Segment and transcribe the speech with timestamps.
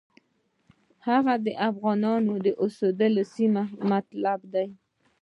[1.07, 4.63] هغه د افغانانو د اوسېدلو سیمه یې مطلب ده.